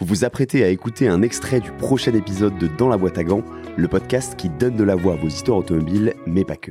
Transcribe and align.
Vous 0.00 0.06
vous 0.06 0.24
apprêtez 0.24 0.64
à 0.64 0.68
écouter 0.68 1.08
un 1.08 1.20
extrait 1.20 1.60
du 1.60 1.70
prochain 1.72 2.14
épisode 2.14 2.56
de 2.56 2.68
Dans 2.68 2.88
la 2.88 2.96
boîte 2.96 3.18
à 3.18 3.24
gants, 3.24 3.44
le 3.76 3.86
podcast 3.86 4.34
qui 4.34 4.48
donne 4.48 4.74
de 4.74 4.82
la 4.82 4.96
voix 4.96 5.12
à 5.12 5.16
vos 5.16 5.26
histoires 5.28 5.58
automobiles, 5.58 6.14
mais 6.26 6.42
pas 6.42 6.56
que. 6.56 6.70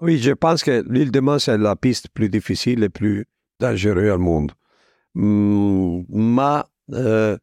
Oui, 0.00 0.16
je 0.16 0.32
pense 0.32 0.64
que 0.64 0.82
l'île 0.88 1.10
de 1.10 1.20
Man, 1.20 1.38
c'est 1.38 1.58
la 1.58 1.76
piste 1.76 2.08
plus 2.08 2.30
difficile 2.30 2.82
et 2.82 2.88
plus 2.88 3.26
dangereuse 3.60 4.12
au 4.12 4.18
monde. 4.18 4.52
Mm, 5.14 6.04
ma 6.08 6.70
euh, 6.94 7.36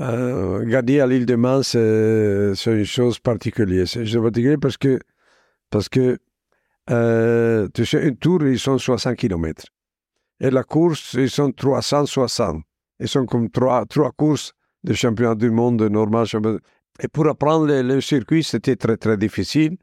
euh, 0.00 0.64
gagner 0.64 1.00
à 1.00 1.08
l'île 1.08 1.26
de 1.26 1.34
Man, 1.34 1.64
c'est 1.64 2.54
une 2.66 2.84
chose 2.84 3.18
particulière. 3.18 3.88
C'est 3.88 4.04
particulier 4.04 4.58
parce 4.58 4.76
que, 4.76 5.00
parce 5.70 5.88
que 5.88 6.18
euh, 6.90 7.66
tu 7.74 7.84
sais, 7.84 8.06
une 8.06 8.16
tour, 8.16 8.46
ils 8.46 8.60
sont 8.60 8.78
60 8.78 9.16
km. 9.16 9.64
Et 10.38 10.50
la 10.50 10.62
course, 10.62 11.14
ils 11.14 11.30
sont 11.30 11.50
360. 11.50 12.62
Ils 13.00 13.08
sont 13.08 13.26
comme 13.26 13.50
trois, 13.50 13.84
trois 13.86 14.12
courses 14.12 14.54
de 14.84 14.92
championnat 14.92 15.34
du 15.34 15.50
monde 15.50 15.82
normal. 15.82 16.26
Et 17.02 17.08
pour 17.08 17.26
apprendre 17.26 17.66
le, 17.66 18.00
circuit, 18.00 18.44
c'était 18.44 18.76
très, 18.76 18.96
très 18.96 19.16
difficile. 19.16 19.76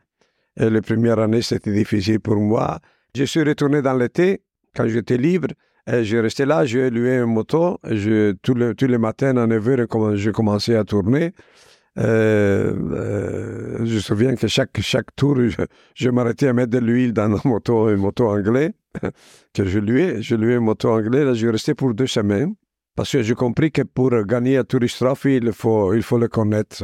Et 0.57 0.69
les 0.69 0.81
premières 0.81 1.19
années, 1.19 1.41
c'était 1.41 1.73
difficile 1.73 2.19
pour 2.19 2.37
moi. 2.37 2.79
Je 3.15 3.25
suis 3.25 3.43
retourné 3.43 3.81
dans 3.81 3.93
l'été, 3.93 4.43
quand 4.75 4.87
j'étais 4.87 5.17
libre. 5.17 5.49
Et 5.87 6.03
je 6.03 6.17
restais 6.17 6.45
là, 6.45 6.63
j'ai 6.65 6.89
loué 6.89 7.17
une 7.17 7.25
moto. 7.25 7.79
Tous, 7.83 8.53
les, 8.53 8.75
tous 8.75 8.87
les 8.87 8.97
matins 8.97 9.35
à 9.35 9.47
9h, 9.47 10.15
je 10.15 10.29
commençais 10.31 10.75
à 10.75 10.83
tourner. 10.83 11.33
Euh, 11.97 12.73
euh, 12.93 13.85
je 13.85 13.95
me 13.95 13.99
souviens 13.99 14.35
que 14.35 14.47
chaque, 14.47 14.79
chaque 14.79 15.13
tour, 15.15 15.37
je, 15.93 16.09
m'arrêtais 16.09 16.47
à 16.47 16.53
mettre 16.53 16.71
de 16.71 16.77
l'huile 16.77 17.11
dans 17.11 17.27
la 17.27 17.41
moto, 17.43 17.89
une 17.89 17.97
moto 17.97 18.29
anglaise 18.29 18.71
que 19.53 19.65
je 19.65 19.79
louais. 19.79 20.21
Je 20.21 20.35
louais 20.35 20.55
une 20.55 20.63
moto 20.63 20.89
anglaise. 20.89 21.25
Là, 21.25 21.33
je 21.33 21.47
restais 21.47 21.73
pour 21.73 21.93
deux 21.93 22.07
semaines. 22.07 22.55
Parce 23.01 23.13
que 23.13 23.23
j'ai 23.23 23.33
compris 23.33 23.71
que 23.71 23.81
pour 23.81 24.11
gagner 24.25 24.57
à 24.57 24.63
Tourist 24.63 24.99
Trophy, 25.03 25.37
il 25.37 25.51
faut, 25.53 25.95
il 25.95 26.03
faut 26.03 26.19
le 26.19 26.27
connaître. 26.27 26.83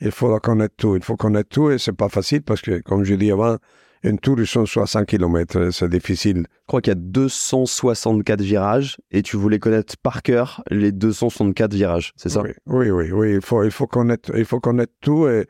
Il 0.00 0.10
faut 0.10 0.32
le 0.32 0.40
connaître 0.40 0.74
tout. 0.74 0.96
Il 0.96 1.02
faut 1.02 1.16
connaître 1.16 1.50
tout 1.50 1.70
et 1.70 1.76
c'est 1.76 1.92
pas 1.92 2.08
facile 2.08 2.40
parce 2.40 2.62
que, 2.62 2.80
comme 2.80 3.04
je 3.04 3.14
dis 3.14 3.30
avant, 3.30 3.58
une 4.02 4.18
tour, 4.18 4.40
ils 4.40 4.46
sont 4.46 4.64
60 4.64 5.04
km. 5.04 5.68
C'est 5.70 5.90
difficile. 5.90 6.46
Je 6.48 6.66
crois 6.66 6.80
qu'il 6.80 6.92
y 6.92 6.96
a 6.96 6.98
264 6.98 8.40
virages 8.40 8.96
et 9.10 9.20
tu 9.22 9.36
voulais 9.36 9.58
connaître 9.58 9.98
par 9.98 10.22
cœur 10.22 10.62
les 10.70 10.92
264 10.92 11.74
virages, 11.74 12.14
c'est 12.16 12.30
ça? 12.30 12.42
Oui, 12.64 12.90
oui, 12.90 13.12
oui, 13.12 13.34
Il 13.34 13.42
faut, 13.42 13.62
il 13.62 13.70
faut 13.70 13.86
connaître, 13.86 14.32
il 14.34 14.46
faut 14.46 14.60
connaître 14.60 14.94
tout 15.02 15.28
et, 15.28 15.46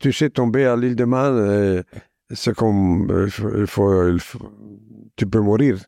tu 0.00 0.12
sais, 0.12 0.28
tomber 0.28 0.66
à 0.66 0.76
l'île 0.76 0.96
de 0.96 1.04
Man, 1.06 1.82
c'est 2.30 2.54
comme, 2.54 3.08
il 3.24 3.66
faut, 3.66 4.08
il 4.10 4.20
faut, 4.20 4.52
tu 5.16 5.26
peux 5.26 5.40
mourir 5.40 5.78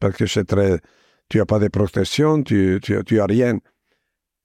parce 0.00 0.16
que 0.16 0.24
c'est 0.24 0.44
très, 0.44 0.80
tu 1.28 1.38
n'as 1.38 1.44
pas 1.44 1.58
de 1.58 1.68
protection, 1.68 2.42
tu 2.42 2.80
n'as 2.88 3.22
as 3.22 3.26
rien. 3.26 3.58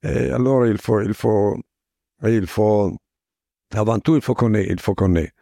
Et 0.04 0.32
alors, 0.32 0.66
il 0.66 0.78
faut, 0.78 1.02
il 1.02 1.14
faut, 1.14 1.58
avant 3.74 4.00
tout, 4.00 4.16
il 4.16 4.22
faut 4.22 4.34
connaître, 4.34 4.72
il 4.72 4.80
faut 4.80 4.96
connaître. 4.96 5.34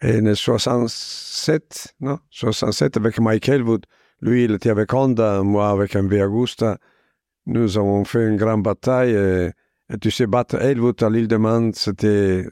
Et 0.00 0.20
en 0.20 0.34
67, 0.34 1.94
non, 2.00 2.18
67, 2.30 2.96
avec 2.96 3.18
Mike 3.20 3.48
Elwood, 3.48 3.84
lui, 4.20 4.44
il 4.44 4.52
était 4.52 4.70
avec 4.70 4.92
Honda, 4.92 5.42
moi 5.42 5.70
avec 5.70 5.96
un 5.96 6.08
Agusta, 6.10 6.78
nous 7.46 7.78
avons 7.78 8.04
fait 8.04 8.26
une 8.26 8.36
grande 8.36 8.62
bataille. 8.62 9.14
Et, 9.14 9.98
tu 10.00 10.10
sais, 10.10 10.26
battre 10.26 10.60
Elwood 10.60 11.02
à 11.02 11.10
l'île 11.10 11.28
de 11.28 11.36
Man, 11.36 11.72
c'était 11.72 12.44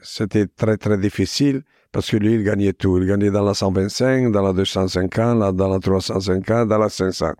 très, 0.55 0.77
très 0.77 0.97
difficile 0.97 1.63
parce 1.91 2.09
que 2.09 2.17
lui, 2.17 2.33
il 2.33 2.43
gagnait 2.43 2.73
tout. 2.73 2.97
Il 2.97 3.07
gagnait 3.07 3.31
dans 3.31 3.43
la 3.43 3.53
125, 3.53 4.31
dans 4.31 4.41
la 4.41 4.53
250, 4.53 5.55
dans 5.55 5.67
la 5.69 5.79
350, 5.79 6.67
dans 6.67 6.77
la 6.77 6.89
500. 6.89 7.33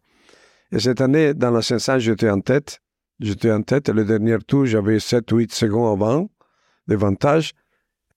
Et 0.72 0.80
cette 0.80 1.02
année, 1.02 1.34
dans 1.34 1.52
la 1.52 1.62
500, 1.62 2.00
j'étais 2.00 2.30
en 2.30 2.42
tête. 2.42 2.82
J'étais 3.20 3.52
en 3.52 3.62
tête. 3.62 3.90
Le 3.90 4.06
dernier 4.06 4.38
tour, 4.40 4.66
j'avais 4.66 4.98
7-8 4.98 5.54
secondes 5.54 5.94
avant 5.94 6.30
d'avantage. 6.88 7.54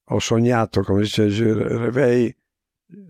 Au 0.09 0.21
sognato, 0.21 0.83
comme 0.83 1.03
je, 1.05 1.29
je 1.29 1.45
réveille, 1.45 2.35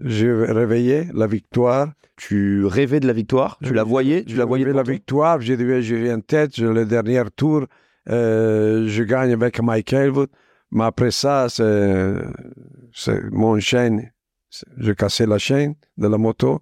je 0.00 0.28
réveillais 0.28 1.08
la 1.14 1.26
victoire. 1.26 1.92
Tu 2.16 2.66
rêvais 2.66 3.00
de 3.00 3.06
la 3.06 3.14
victoire? 3.14 3.58
Tu 3.62 3.72
la 3.72 3.82
voyais? 3.82 4.24
Tu 4.24 4.36
la 4.36 4.44
voyais 4.44 4.70
la 4.72 4.82
victoire. 4.82 5.40
J'ai 5.40 5.82
j'ai 5.82 6.12
en 6.12 6.20
tête. 6.20 6.58
Le 6.58 6.84
dernier 6.84 7.22
tour, 7.34 7.66
euh, 8.10 8.86
je 8.86 9.02
gagne 9.02 9.32
avec 9.32 9.60
Mike 9.62 9.94
Elwood. 9.94 10.28
Mais 10.70 10.84
après 10.84 11.10
ça, 11.10 11.46
c'est 11.48 13.30
mon 13.32 13.58
chaîne. 13.58 14.12
J'ai 14.76 14.94
cassé 14.94 15.24
la 15.24 15.38
chaîne 15.38 15.74
de 15.96 16.08
la 16.08 16.18
moto. 16.18 16.60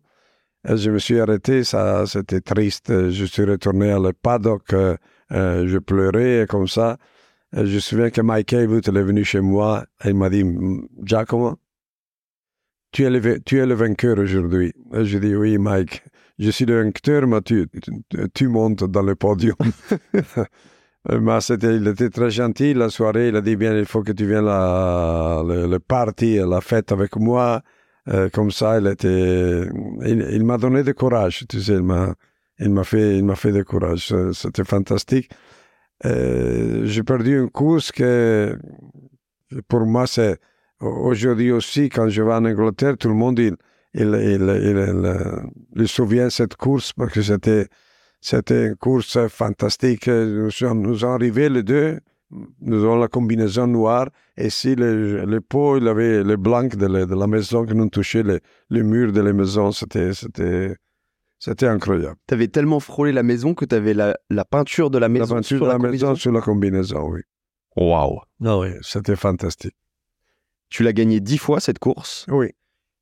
Je 0.77 0.91
me 0.91 0.99
suis 0.99 1.19
arrêté, 1.19 1.65
ça, 1.65 2.05
c'était 2.07 2.43
triste. 2.43 2.93
Je 3.11 3.25
suis 3.25 3.45
retourné 3.45 3.91
à 3.91 3.99
le 3.99 4.13
paddock, 4.13 4.73
euh, 4.75 4.97
euh, 5.33 5.67
je 5.67 5.79
pleurais 5.79 6.47
comme 6.49 6.69
ça. 6.69 6.99
Je 7.53 7.63
me 7.63 7.81
souviens 7.81 8.11
que 8.11 8.21
Mike 8.21 8.53
Haywood 8.53 8.87
est 8.87 9.03
venu 9.03 9.25
chez 9.25 9.41
moi 9.41 9.87
et 10.05 10.09
il 10.11 10.15
m'a 10.15 10.29
dit 10.29 10.45
Giacomo, 11.03 11.57
tu 12.93 13.05
es 13.05 13.11
le, 13.11 13.41
tu 13.41 13.59
es 13.59 13.67
le 13.67 13.75
vainqueur 13.75 14.19
aujourd'hui. 14.19 14.75
Je 14.93 15.19
dis 15.19 15.35
oui, 15.35 15.57
Mike, 15.57 16.03
je 16.39 16.51
suis 16.51 16.67
le 16.67 16.83
vainqueur, 16.83 17.27
mais 17.27 17.41
tu, 17.41 17.67
tu, 18.35 18.49
montes 18.49 18.85
dans 18.85 19.03
le 19.03 19.15
podium. 19.15 19.57
mais 21.09 21.41
c'était, 21.41 21.77
il 21.77 21.89
était 21.89 22.11
très 22.11 22.31
gentil 22.31 22.75
la 22.75 22.91
soirée. 22.91 23.29
Il 23.29 23.37
a 23.37 23.41
dit 23.41 23.57
bien, 23.57 23.75
il 23.75 23.87
faut 23.87 24.03
que 24.03 24.13
tu 24.13 24.27
viennes 24.27 24.49
à 24.49 25.43
le, 25.47 25.67
le 25.67 25.79
party, 25.79 26.37
la 26.47 26.61
fête 26.61 26.93
avec 26.93 27.17
moi. 27.17 27.63
Euh, 28.09 28.31
comme 28.31 28.51
ça, 28.51 28.79
il 28.79 28.87
était, 28.87 29.69
il, 30.07 30.45
m'a 30.45 30.57
donné 30.57 30.83
du 30.83 30.95
courage, 30.95 31.45
tu 31.49 31.61
sais, 31.61 31.75
il 31.75 31.83
m'a, 31.83 32.15
il 32.59 32.71
m'a 32.71 32.85
fait, 32.85 33.19
il 33.19 33.25
m'a 33.25 33.35
fait 33.35 33.53
du 33.53 33.65
courage. 33.65 34.15
C'était 34.33 34.65
fantastique. 34.65 35.31
Euh, 36.07 36.83
j'ai 36.85 37.03
perdu 37.03 37.39
une 37.39 37.51
course 37.51 37.93
que, 37.93 38.59
pour 39.69 39.81
moi, 39.85 40.07
c'est, 40.07 40.39
aujourd'hui 40.81 41.53
aussi, 41.53 41.91
quand 41.91 42.09
je 42.09 42.23
vais 42.23 42.33
en 42.33 42.45
Angleterre, 42.47 42.97
tout 42.97 43.09
le 43.09 43.15
monde, 43.15 43.39
il, 43.39 43.57
il, 43.95 44.07
il, 44.07 45.53
il, 45.77 45.89
souvient 45.89 46.31
cette 46.31 46.57
course 46.57 46.93
parce 46.95 47.13
que 47.13 47.21
c'était, 47.23 47.67
c'était 48.21 48.69
une 48.69 48.77
course 48.77 49.19
fantastique. 49.29 50.09
Nous 50.09 50.51
sommes 50.51 50.97
arrivés 51.03 51.51
les 51.51 51.63
deux 51.63 52.01
nous 52.31 52.85
avons 52.85 52.97
la 52.97 53.09
combinaison 53.09 53.67
noire 53.67 54.09
et 54.37 54.51
si 54.51 54.75
le, 54.75 55.25
le 55.25 55.41
pot, 55.41 55.79
il 55.79 55.89
avait 55.89 56.23
le 56.23 56.37
blanc 56.37 56.65
de 56.65 56.87
la, 56.87 57.07
de 57.07 57.15
la 57.15 57.27
maison 57.27 57.65
qui 57.65 57.75
nous 57.75 57.89
touchait 57.89 58.23
le, 58.23 58.41
le 58.69 58.83
mur 58.83 59.13
de 59.13 59.21
la 59.21 59.33
maison. 59.33 59.73
C'était, 59.73 60.13
c'était, 60.13 60.77
c'était 61.39 61.67
incroyable. 61.67 62.17
Tu 62.27 62.35
avais 62.35 62.49
tellement 62.49 62.81
frôlé 62.81 63.13
la 63.13 63.23
maison 63.23 63.55
que 63.55 63.65
tu 63.65 63.75
avais 63.75 63.95
la, 63.95 64.17
la, 64.29 64.45
peinture 64.45 64.91
de 64.91 64.99
la 64.99 65.09
maison 65.09 65.35
la 65.35 65.41
peinture 65.41 65.59
sur 65.59 65.67
de 65.67 65.73
la, 65.73 65.79
maison 65.79 66.15
sur 66.15 66.33
la 66.33 66.41
combinaison, 66.41 67.09
oui. 67.09 67.21
Waouh. 67.77 68.21
Ah 68.45 68.59
oui, 68.59 68.69
c'était 68.83 69.17
fantastique. 69.17 69.77
Tu 70.69 70.83
l'as 70.83 70.93
gagné 70.93 71.21
dix 71.21 71.39
fois 71.39 71.61
cette 71.61 71.79
course. 71.79 72.27
Oui. 72.29 72.49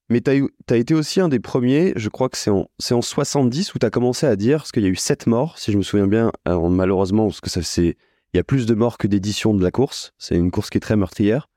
Mais 0.09 0.21
tu 0.21 0.31
as, 0.71 0.77
été 0.77 0.95
aussi 0.95 1.21
un 1.21 1.29
des 1.29 1.41
premiers, 1.41 1.93
je 1.97 2.09
crois 2.09 2.29
que 2.29 2.37
c'est 2.37 2.51
en, 2.51 2.69
en 2.91 3.03
70 3.03 3.75
où 3.75 3.79
tu 3.81 3.87
as 3.87 3.91
commencé 3.91 4.27
à 4.27 4.37
dire, 4.37 4.59
parce 4.59 4.71
qu'il 4.71 4.85
y 4.85 4.87
a 4.87 4.91
eu 4.91 4.97
sept 4.97 5.27
morts, 5.27 5.59
si 5.59 5.73
je 5.73 5.79
me 5.79 5.83
souviens 5.83 6.07
bien, 6.07 6.31
malheureusement, 6.47 7.27
parce 7.27 7.41
que 7.41 7.51
ça 7.51 7.63
c'est 7.63 7.97
il 8.37 8.37
y 8.37 8.41
a 8.41 8.45
plus 8.45 8.67
de 8.67 8.75
morts 8.75 8.99
que 8.99 9.07
d'éditions 9.07 9.55
de 9.55 9.63
la 9.63 9.71
course. 9.71 10.13
C'est 10.19 10.37
une 10.37 10.51
course 10.51 10.69
qui 10.69 10.77
est 10.77 10.83
très 10.83 10.97
meurtrière. 10.97 11.49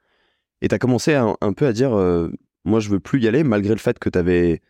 Et 0.62 0.70
tu 0.70 0.76
as 0.76 0.80
commencé 0.80 1.14
un, 1.14 1.36
peu 1.54 1.68
à 1.68 1.74
dire 1.74 1.94
euh, 1.94 2.30
Moi, 2.64 2.80
je 2.80 2.90
veux 2.90 3.02
plus 3.02 3.22
y 3.22 3.28
aller, 3.28 3.44
malgré 3.44 3.74
le 3.74 3.80
fait 3.80 4.00
que 4.00 4.08
tu 4.08 4.18
avais 4.18 4.62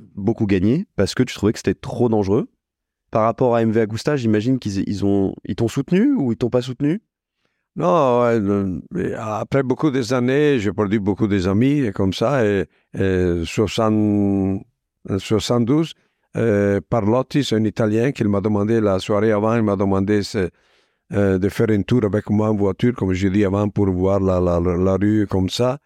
beaucoup 0.00 0.46
gagné, 0.46 0.88
parce 0.96 1.14
que 1.14 1.22
tu 1.22 1.36
trouvais 1.36 1.52
que 1.52 1.60
c'était 1.60 1.74
trop 1.74 2.08
dangereux. 2.08 2.48
Par 3.12 3.22
rapport 3.22 3.54
à 3.54 3.64
MV 3.64 3.78
Agusta, 3.78 4.16
j'imagine 4.16 4.58
qu'ils 4.58 4.82
ils 4.88 5.04
ont, 5.04 5.36
ils 5.44 5.54
t'ont 5.54 5.68
soutenu 5.68 6.12
ou 6.14 6.32
ils 6.32 6.36
t'ont 6.36 6.50
pas 6.50 6.62
soutenu? 6.62 7.00
Non, 7.76 8.24
après 9.18 9.62
beaucoup 9.62 9.92
des 9.92 10.12
années, 10.12 10.58
j'ai 10.58 10.72
perdu 10.72 10.98
beaucoup 10.98 11.28
des 11.28 11.46
amis 11.46 11.92
comme 11.94 12.12
ça. 12.12 12.44
Et, 12.44 12.64
et 12.98 13.44
72, 13.46 15.92
euh, 16.36 16.80
Parlotti, 16.90 17.44
c'est 17.44 17.54
un 17.54 17.64
Italien 17.64 18.10
qui 18.10 18.24
m'a 18.24 18.40
demandé 18.40 18.80
la 18.80 18.98
soirée 18.98 19.30
avant, 19.30 19.54
il 19.54 19.62
m'a 19.62 19.76
demandé 19.76 20.22
euh, 21.12 21.38
de 21.38 21.48
faire 21.50 21.68
un 21.70 21.82
tour 21.82 22.04
avec 22.04 22.30
moi 22.30 22.48
en 22.48 22.54
voiture, 22.54 22.94
comme 22.94 23.12
je 23.12 23.28
dit 23.28 23.44
avant, 23.44 23.68
pour 23.68 23.90
voir 23.90 24.20
la, 24.20 24.40
la, 24.40 24.96
rue 24.96 25.26
comme 25.28 25.50
ça. 25.50 25.78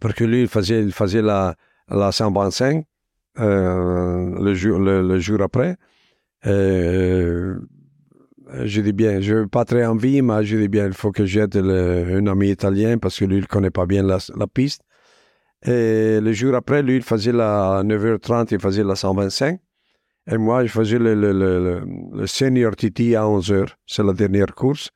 Parce 0.00 0.14
que 0.14 0.24
lui, 0.24 0.42
il 0.42 0.48
faisait, 0.48 0.82
il 0.82 0.92
faisait 0.92 1.22
la, 1.22 1.54
la 1.88 2.12
125 2.12 2.84
euh, 3.38 4.38
le, 4.38 4.54
jour, 4.54 4.78
le, 4.78 5.18
jour 5.18 5.40
après. 5.40 5.76
Euh, 6.46 7.58
je 8.64 8.80
dis 8.82 8.92
bien, 8.92 9.20
je 9.20 9.34
n'ai 9.34 9.46
pas 9.46 9.64
très 9.64 9.86
envie, 9.86 10.20
mais 10.20 10.44
je 10.44 10.58
dis 10.58 10.68
bien, 10.68 10.86
il 10.86 10.92
faut 10.92 11.10
que 11.10 11.24
j'aide 11.24 11.56
un 11.56 12.26
ami 12.26 12.50
italien 12.50 12.98
parce 12.98 13.18
que 13.18 13.24
lui, 13.24 13.36
il 13.36 13.42
ne 13.42 13.46
connaît 13.46 13.70
pas 13.70 13.86
bien 13.86 14.02
la, 14.02 14.18
la, 14.36 14.46
piste. 14.46 14.82
Et 15.64 16.20
le 16.20 16.32
jour 16.32 16.54
après, 16.54 16.82
lui, 16.82 16.96
il 16.96 17.02
faisait 17.02 17.32
la 17.32 17.82
9h30, 17.82 18.48
il 18.52 18.60
faisait 18.60 18.84
la 18.84 18.94
125. 18.94 19.58
Et 20.30 20.38
moi, 20.38 20.64
je 20.64 20.70
faisais 20.70 20.98
le, 20.98 22.26
senior 22.26 22.76
TT 22.76 23.16
à 23.16 23.28
11 23.28 23.52
heures. 23.52 23.76
C'est 23.86 24.04
la 24.04 24.12
dernière 24.12 24.54
course. 24.54 24.90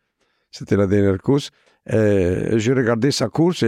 C'était 0.50 0.76
la 0.76 0.86
dernière 0.86 1.18
course. 1.18 1.50
Et 1.86 2.58
je 2.58 2.72
regardais 2.72 3.10
sa 3.10 3.28
course 3.28 3.64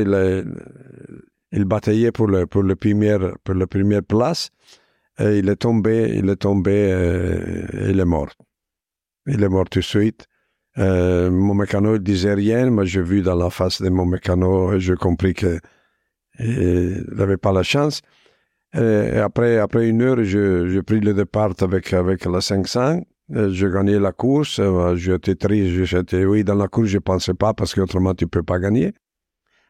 il 1.53 1.65
bataillait 1.65 2.13
pour, 2.13 2.27
le, 2.27 2.47
pour, 2.47 2.63
le 2.63 2.77
premier, 2.77 3.19
pour 3.45 3.55
la 3.55 3.67
première 3.67 4.03
place. 4.03 4.51
Il 5.19 5.49
est 5.49 5.57
tombé, 5.57 6.13
il 6.17 6.29
est 6.29 6.37
tombé, 6.37 6.73
et 7.73 7.91
il 7.91 8.01
est 8.01 8.05
mort. 8.05 8.29
Il 9.27 9.43
est 9.43 9.49
mort 9.49 9.69
tout 9.69 9.79
de 9.79 9.85
suite. 9.85 10.27
Euh, 10.79 11.31
mon 11.31 11.55
mécano 11.55 11.93
ne 11.93 11.99
disait 11.99 12.35
rien, 12.35 12.71
mais 12.71 12.85
j'ai 12.85 13.03
vu 13.03 13.23
dans 13.23 13.35
la 13.35 13.49
face 13.49 13.81
de 13.81 13.89
mon 13.89 14.05
mécano 14.05 14.75
et 14.75 14.81
j'ai 14.81 14.95
compris 14.95 15.33
qu'il 15.33 15.61
n'avait 16.39 17.39
pas 17.39 17.53
la 17.53 17.63
chance. 17.63 18.03
Et 18.77 19.19
après, 19.19 19.59
après 19.59 19.89
une 19.89 20.03
heure, 20.03 20.23
j'ai 20.23 20.83
pris 20.83 21.01
le 21.01 21.15
départ 21.15 21.53
avec, 21.61 21.93
avec 21.93 22.25
la 22.27 22.41
500. 22.41 23.01
J'ai 23.31 23.71
gagné 23.71 23.99
la 23.99 24.13
course. 24.13 24.61
J'étais 24.97 25.35
triste. 25.35 25.85
J'étais, 25.85 26.25
oui, 26.25 26.45
dans 26.45 26.55
la 26.55 26.69
course, 26.69 26.89
je 26.89 26.97
ne 26.97 27.01
pensais 27.01 27.35
pas 27.35 27.55
parce 27.55 27.75
qu'autrement, 27.75 28.15
tu 28.15 28.25
ne 28.25 28.29
peux 28.29 28.43
pas 28.43 28.59
gagner. 28.59 28.93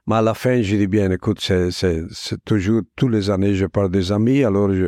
Mais 0.09 0.17
à 0.17 0.23
la 0.23 0.35
fin, 0.35 0.61
j'ai 0.63 0.79
dit 0.79 0.87
bien, 0.87 1.11
écoute, 1.11 1.41
c'est 1.41 2.45
toujours, 2.45 2.83
tous 2.97 3.09
les 3.09 3.31
années, 3.31 3.55
je 3.55 3.67
parle 3.67 3.91
des 3.91 4.13
amis. 4.13 4.45
Alors, 4.45 4.73
je, 4.73 4.87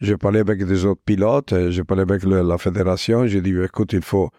je 0.00 0.14
parlais 0.14 0.40
avec 0.40 0.64
des 0.64 0.84
autres 0.84 1.02
pilotes, 1.04 1.54
je 1.70 1.82
parlais 1.82 2.02
avec 2.02 2.24
la 2.24 2.58
fédération. 2.58 3.26
J'ai 3.26 3.40
dit, 3.40 3.54
écoute, 3.62 3.92
il 3.92 4.02
faut, 4.02 4.30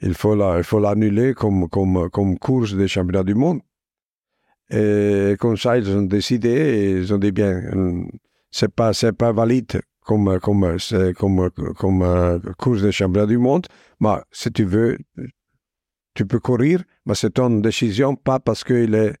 il 0.00 0.14
faut 0.14 0.34
la, 0.34 0.58
il 0.58 0.64
faut 0.64 0.80
l'annuler 0.80 1.34
comme, 1.34 1.68
comme, 1.68 2.08
comme 2.10 2.38
course 2.38 2.74
des 2.74 2.88
championnats 2.88 3.24
du 3.24 3.34
monde. 3.34 3.60
Et 4.70 5.36
comme 5.38 5.56
ça, 5.56 5.76
ils 5.78 5.90
ont 5.90 6.02
décidé 6.02 6.98
ils 7.00 7.12
ont 7.12 7.18
dit 7.18 7.32
bien, 7.32 7.60
c'est 8.50 8.72
pas, 8.72 8.92
c'est 8.92 9.12
pas 9.12 9.32
valide 9.32 9.80
comme, 10.04 10.38
comme, 10.40 10.76
comme, 11.16 11.50
comme 11.50 12.02
euh, 12.02 12.38
course 12.58 12.82
des 12.82 12.92
championnats 12.92 13.26
du 13.26 13.38
monde. 13.38 13.66
Mais 14.00 14.16
si 14.32 14.50
tu 14.50 14.64
veux, 14.64 14.98
tu 16.14 16.26
peux 16.26 16.40
courir, 16.40 16.82
mais 17.06 17.14
c'est 17.14 17.30
ton 17.30 17.50
décision, 17.60 18.16
pas 18.16 18.40
parce 18.40 18.64
que 18.64 18.74
il 18.74 18.94
est, 18.94 19.14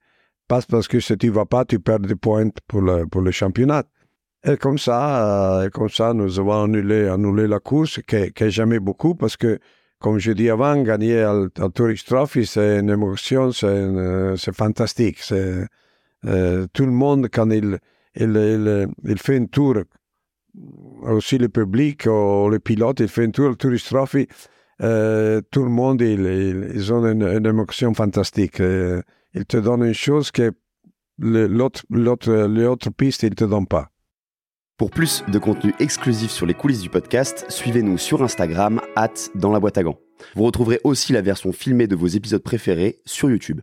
pas 0.48 0.60
parce 0.68 0.88
que 0.88 1.00
si 1.00 1.16
tu 1.16 1.30
vas 1.30 1.46
pas, 1.46 1.64
tu 1.64 1.78
perds 1.78 2.00
des 2.00 2.16
points 2.16 2.50
pour 2.66 2.82
le, 2.82 3.06
pour 3.06 3.20
le 3.20 3.30
championnat. 3.30 3.84
Et 4.42 4.56
comme 4.56 4.78
ça, 4.78 5.60
euh, 5.60 5.70
comme 5.70 5.90
ça, 5.90 6.14
nous 6.14 6.38
avons 6.40 6.64
annulé, 6.64 7.08
annulé 7.08 7.46
la 7.46 7.60
course, 7.60 8.00
qui, 8.06 8.32
qui 8.32 8.50
jamais 8.50 8.80
beaucoup, 8.80 9.14
parce 9.14 9.36
que 9.36 9.58
comme 10.00 10.18
je 10.18 10.32
dis 10.32 10.48
avant, 10.48 10.82
gagner 10.82 11.20
à 11.20 11.46
Tourist 11.74 12.08
Trophy, 12.08 12.46
c'est 12.46 12.78
une 12.78 12.88
émotion, 12.88 13.52
c'est 13.52 14.54
fantastique. 14.54 15.18
C'est 15.20 15.66
euh, 16.24 16.66
tout 16.72 16.86
le 16.86 16.90
monde, 16.90 17.28
quand 17.30 17.50
il, 17.50 17.78
il, 18.14 18.88
il, 19.04 19.18
fait 19.18 19.36
un 19.36 19.46
tour, 19.46 19.76
aussi 21.02 21.38
le 21.38 21.48
public 21.48 22.06
ou 22.06 22.48
le 22.48 22.58
pilote, 22.58 23.00
il 23.00 23.08
fait 23.08 23.24
un 23.24 23.30
tour 23.30 23.56
Tourist 23.56 23.86
Trophy, 23.86 24.26
euh, 24.82 25.40
tout 25.50 25.62
le 25.62 25.70
monde, 25.70 26.00
ils, 26.00 26.70
ils 26.74 26.92
ont 26.92 27.04
une, 27.06 27.22
une, 27.22 27.46
émotion 27.46 27.92
fantastique. 27.92 28.60
Euh, 28.60 29.02
ils 29.34 29.44
te 29.44 29.56
donnent 29.56 29.84
une 29.84 29.94
chose 29.94 30.30
que 30.30 30.52
l'autre 31.18 32.90
piste, 32.90 33.22
ils 33.22 33.30
ne 33.30 33.34
te 33.34 33.44
donnent 33.44 33.66
pas. 33.66 33.90
Pour 34.78 34.90
plus 34.90 35.22
de 35.28 35.38
contenu 35.38 35.74
exclusif 35.78 36.30
sur 36.30 36.46
les 36.46 36.54
coulisses 36.54 36.80
du 36.80 36.88
podcast, 36.88 37.44
suivez-nous 37.50 37.98
sur 37.98 38.22
Instagram, 38.22 38.80
at 38.96 39.12
dans 39.34 39.52
la 39.52 39.60
boîte 39.60 39.76
à 39.76 39.82
gants. 39.82 39.98
Vous 40.34 40.44
retrouverez 40.44 40.80
aussi 40.84 41.12
la 41.12 41.20
version 41.20 41.52
filmée 41.52 41.86
de 41.86 41.96
vos 41.96 42.06
épisodes 42.06 42.42
préférés 42.42 43.00
sur 43.04 43.30
YouTube. 43.30 43.58